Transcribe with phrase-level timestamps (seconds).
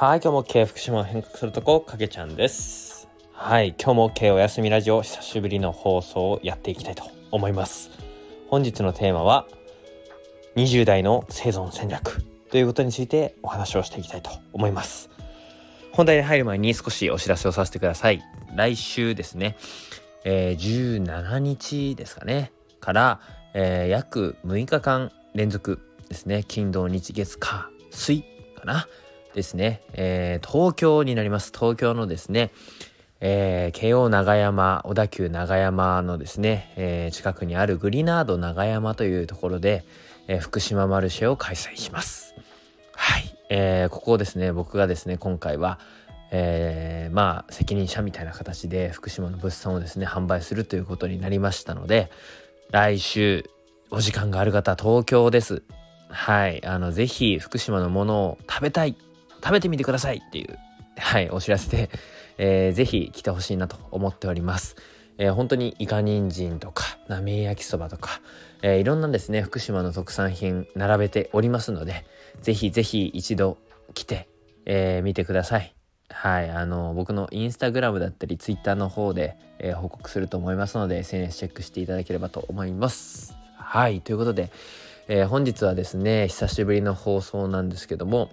[0.00, 3.06] はい、今日も経営福島を変革するとこ、かけちゃんです。
[3.34, 7.90] はい、今日も経お休みラジオ、久しぶりの放送をやっていきたいと思います。
[8.48, 9.46] 本日のテーマは、
[10.56, 15.10] 20代の生存戦略ということについてお話をしていきたいと思います。
[15.92, 18.22] 本題に入る前に少しお知らせをさせてください。
[18.54, 19.58] 来週ですね、
[20.24, 23.20] えー、17日ですかね、から、
[23.52, 28.22] えー、約6日間連続ですね、金土日月火水
[28.56, 28.86] かな。
[29.34, 31.52] ですね、えー、東京になります。
[31.54, 32.50] 東京のですね、
[33.20, 39.84] えー、慶応長山、小田急長山のですね、えー、近くにあるグリナード長山というところで、
[40.26, 42.34] えー、福島マルシェを開催します。
[42.94, 43.36] はい。
[43.50, 45.78] えー、ここをですね、僕がですね、今回は、
[46.30, 52.10] えー、まあ、責任者みたいな形で福島の物産をですね、販売するということになりましたので、
[52.70, 53.50] 来週、
[53.90, 55.62] お時間がある方、東京です。
[56.08, 56.64] はい。
[56.64, 58.96] あの、ぜひ、福島のものを食べたい
[59.42, 60.58] 食べてみてくださいっていう、
[60.96, 61.90] はい、お知らせで、
[62.38, 64.76] えー、ぜひ来てほしいなと思っております。
[65.18, 68.22] えー、本当にイカ人参とか、なめ焼きそばとか、
[68.62, 72.06] えー、いろんなですね、福島の特産品並べておりますので、
[72.40, 73.58] ぜひぜひ一度
[73.92, 74.28] 来て、
[74.64, 75.74] えー、見てください。
[76.08, 83.34] はい、あの、僕のインスタグラムだったり、ツイッターの方で、えー、報告すると思いますので、SNS チェックしていただければと思います。
[83.56, 84.50] はい、ということで、
[85.08, 88.30] えー、本日はですね、久しぶりの放送なんですけども、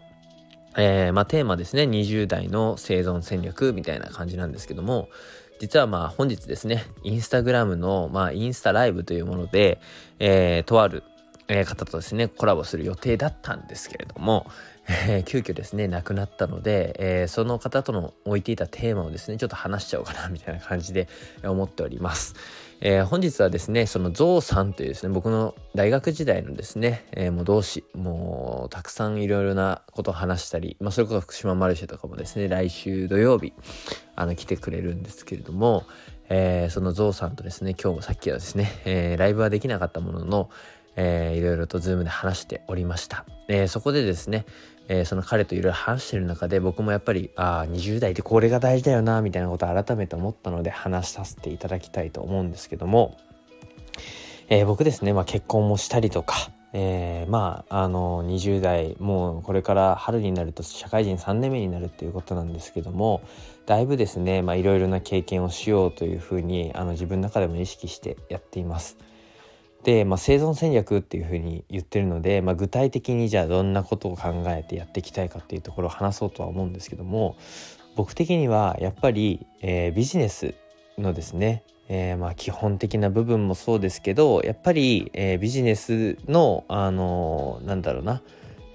[0.77, 5.09] えー、まあ、テーマですね、20代の生存戦略みたいな感じなんですけども、
[5.59, 9.81] 実はまあ本日ですね、インスタグラムの、まあ、インスタライブというもので、
[10.19, 11.03] えー、とある、
[11.47, 14.45] え方とですね、コラボする予定だったんですけれども、
[14.87, 21.07] えー、急遽ですね、亡くなったので、えー、その方との置いていたテーマをですね、ちょっと話しちゃおうかな、みたいな感じで
[21.43, 22.35] 思っております。
[22.79, 33.53] えー、本日はですね、そのゾウさんというですね、僕の大学時代のですね、えー、もう同志、もうたくさんいろいろなことを話したり、まあそれこそ福島マルシェとかもですね、来週土曜日、
[34.15, 35.85] あの来てくれるんですけれども、
[36.29, 40.49] えー、そのゾウさんとですね、今日もさっきはですね、えー、ライブはできなかったものの、
[40.95, 43.25] えー、いろいろとズームで話しておりました。
[43.47, 44.45] えー、そこでですね、
[44.89, 53.17] えー、その彼といろいろ話してる中で僕もやっぱりああ20代ってこれが大事だよなみたいなことを改めて思ったので話させていただきたいと思うんですけども、
[54.47, 63.21] えー、僕ですね、まあ、結婚もしたりとか、えー、まああの20代もうこれから春になると社会人3年目になるっていうことなんですけども
[63.65, 68.97] だいぶですねいろいろな経験をしようというふうにあの自分の中でも意識してやっています。
[69.83, 77.37] で、まあ、生存戦略っていうふうに言ってるので、まあ、具体的にじゃあどんなことを考えてやっていきたいかっていうところを話そうとは思うんですけども
[77.95, 80.55] 僕的にはやっぱり、えー、ビジネス
[80.97, 88.21] のですね、えー、まあ基本的な部分もそうですけどやっぱり、えー、ビジネスのあのなんだろうな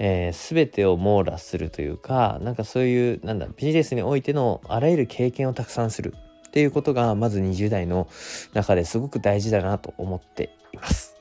[0.05, 6.15] えー、全てを網羅するというかなんかそういうなんだビジネスにおいてのあらゆる経験をたくさんする。
[6.53, 8.09] っていうことがまず20代の
[8.53, 11.17] 中ですごく大事だなと思っています。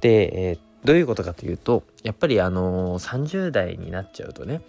[0.00, 4.62] で、えー、どういうことかというとやっぱりあのー、30代になっちゃうとね、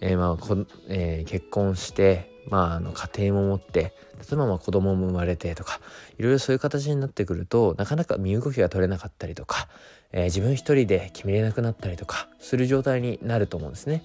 [0.00, 3.92] えー、まあこえー、結婚してまあ、あの家庭も持って
[4.30, 5.80] 例えば子供も生まれてとか
[6.18, 9.68] いろいろそういう形になってくるとなかなか身動きが取れなかったりとか、
[10.12, 14.02] え、自分一人で決めれなくなったりとかする状態になると思うんですね。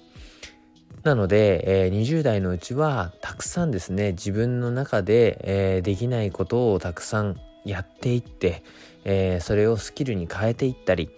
[1.04, 8.62] なので、えー、20代のうちはたくさんですね自分の中で、えー、できないことをたくさんやっていって、
[9.04, 11.10] えー、それをスキルに変えていったり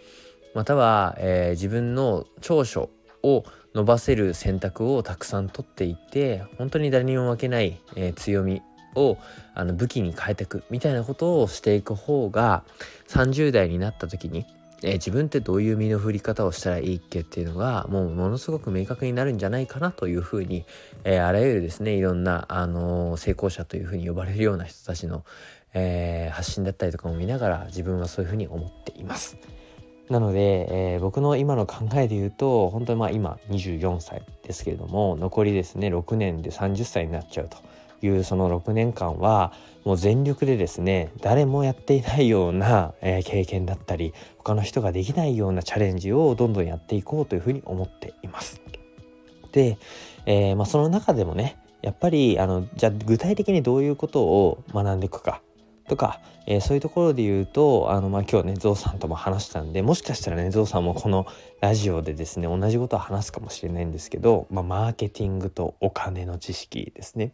[0.54, 2.90] または、えー、自分の長所
[3.22, 8.62] を伸ばせる選択をたくさん取っていって本当に誰にも負けない、えー、強み
[8.96, 9.18] を
[9.54, 12.64] あの武器に変えていくみたいなことをしていく方が
[13.08, 14.46] 30代になった時に
[14.82, 20.64] えー、自分ってどういう身の振り方をしたらいいっけっていうのがもうものすごく明確になるんじゃないかなというふうに、
[21.04, 25.24] えー、あらゆるですねいろんな、あのー、成功者というふうに呼ばれるような人たちの、
[25.74, 29.36] え発信だったりとかも見ながら自分はそういうふうに思っています。
[30.08, 37.58] なので、え僕の今の考えで言うと本当にまあ今24歳ですけれども残りですね6年で30歳になっちゃうと。
[38.02, 39.52] いうその6年間は
[39.84, 48.60] もう全力でですね誰もやっていないような、えー、経験だったり他の人ができないようなチャレンジをどんどんやっていこうというふうに思っています。
[49.52, 49.78] で、
[50.26, 55.40] えー、まあ、その中でもねやっぱりあのじゃあ具体的にどういうことを学んでいくか
[55.88, 61.26] とか、えー、そういうところで言うとあの、まあ、今日ねゾウさんとも話したんでもしかしたらねゾウさんもこの
[61.60, 67.32] ラジオでですね同じことを話すかもしれないんですけど、まあ、マーケティングとお金の知識ですね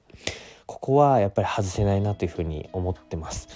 [0.66, 3.48] ここはやっぱり外せないなというふうに思ってます。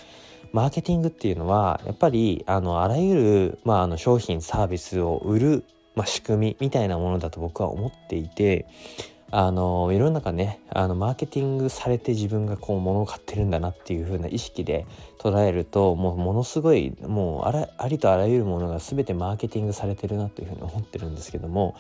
[0.53, 5.65] マーケティングっていうのはやっぱりあのあらゆる、まあ、あの商品サービスを売る、
[5.95, 8.67] まあ、仕組みみたいなものだと僕は思っていて
[9.31, 14.87] あの世の中ねあのマーケティングされて自分がこう物を買ってるんだなっていう風な意識で
[15.19, 21.75] 捉えるともうものすごいもうあらありとあらゆるものが全てマーケティングされてるなという風に思ってるんですけども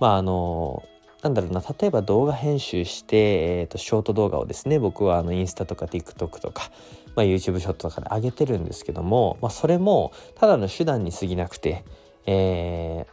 [0.00, 0.84] まああの
[1.24, 6.70] なんだろうな例えば動画編集して、えーと、ショート動画をですね僕はあのインスタとか TikTok とか、
[7.16, 11.82] まあ、YouTube ショットとかで上げてるんですけども、まあ、それもただの手段に過ぎなくて、
[12.26, 13.06] え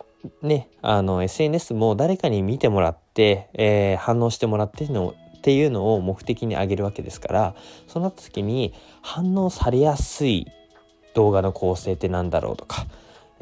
[0.43, 7.55] ーね、あの SNS も誰かに見てもらって、えー、反応してもらってのっていうのを目的にあげるわけですから
[7.87, 10.51] そうなった時に反応されやすい
[11.13, 12.85] 動画の構成って何だろうとか、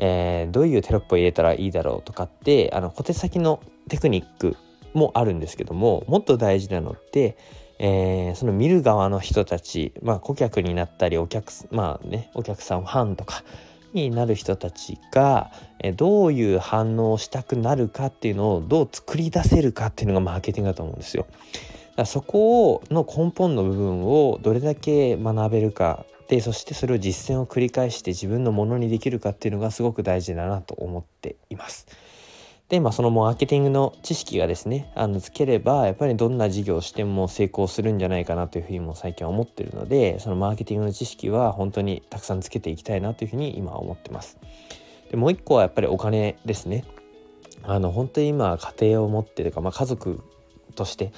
[0.02, 4.56] えー、どういうテロップを入れたらいいだろうとかってあの小手先のテクニック
[4.94, 7.38] もあるんですけどももっと大事なのって、
[7.80, 13.44] えー、その見る側の人たち、まあ、顧客になったりお客,、まあね、お客さんファンとか
[13.94, 21.26] になる人たちがえどういう反応をしたくなるかっていうのをどう作り出せるかっていうのがマーケティングだと思うんですよ。
[21.96, 31.88] だそこの根本の部分をどれだけ学べるかでそしてそれを実践を繰り返して自分のものにできるかっていうのがすごく大事だなと思っています。
[32.70, 44.38] で、まあ、そのマーケティングの知識がですね、あの、つければ、やっぱりどんな事業をしても成功するんじゃないかなというふうにも最近は思ってるので、そのマーケティングの知識は本当にたくさんつけていきたいなというふうに今は思ってます。
[45.10, 46.86] で、もう一個はやっぱりお金ですね。
[47.64, 50.22] あの、本当に今、家庭を持ってとか、まあ、家族
[50.76, 51.12] として、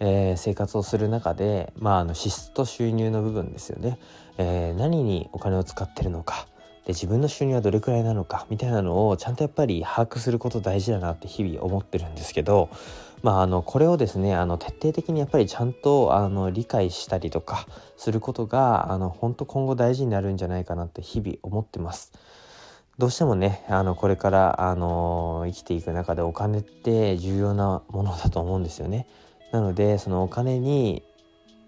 [0.00, 3.98] えー、生活をする中で、まあ、あの支出と収入の部分ですよね、
[4.38, 6.46] えー、何にお金を使ってるのか
[6.84, 12.68] で自分の収入はどれくらいなのかみたいなのをちゃんとやっぱり把握すること大事だなって日々思ってるんですけど
[13.22, 22.12] まああのこれをですねあの徹底的にやっぱりちゃんとあの理解したりとかすることがあの本当今後大事になるんじゃないかなって日々思ってます。
[22.98, 29.08] どうしてもねあのこれからあの生きていく中でお金って重要なものだと思うんですよね。
[29.54, 31.04] なのでそのお金に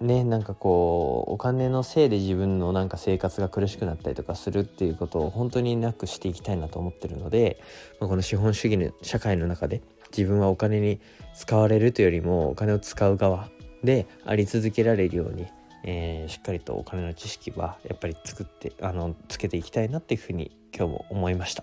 [0.00, 7.62] ねなんかこうお金のせいで自分のなんか生活が苦しくなったりとかするっていうことを本当になくしていきたいなと思ってるので、
[8.00, 11.00] まあ、この資本主義の社会の中で自分はお金に
[11.36, 13.50] 使われるというよりもお金を使う側
[13.84, 15.46] であり続けられるように、
[15.84, 21.62] えー、しっかりとお金の知識はやっぱり作ってあのつけていきたいなっていうふうに今日も思いました。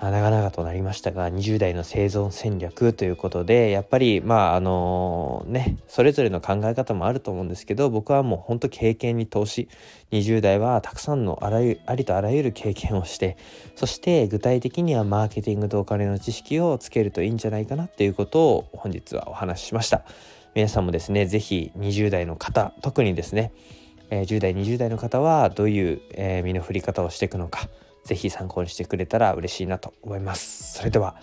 [0.00, 9.68] 長々となりましたが20代の生存戦略ということでやっぱりまああのねそれぞれの考え方もあると思うんですけど僕はもうほんと経験に投資
[10.12, 13.38] 20代はたくさんのあらゆありとあらゆる経験をして
[13.74, 20.04] そして具体的にはマーケティングとお金の知識をつけるといいんじゃないかなっていうことを本日はお話ししました。
[20.54, 23.52] 皆さんもですね是非20代の方特にですね、
[24.08, 26.00] えー、10代20代の方はどういう、
[26.44, 27.68] 身の振り方をしていくのか
[28.06, 30.74] ぜひ参考にしてくれたら嬉しいなと思います。
[30.78, 31.16] それでは、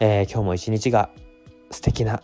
[0.00, 1.10] えー、今日も一日が
[1.70, 2.22] 素敵な、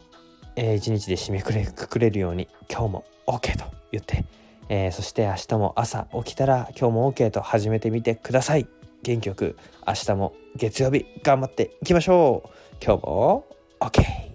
[0.56, 4.24] えー、一日で締めくくくれるように今日も OK と言って、
[4.68, 8.68] えー、そして明日も朝起きたら今日も OK と始めてみてください。
[9.02, 9.56] 元気よく
[9.86, 12.48] 明日も月曜日頑張っていきましょう。
[12.84, 13.44] 今日も
[13.80, 14.27] OK。